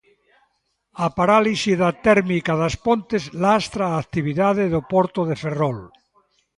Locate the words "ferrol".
5.43-5.77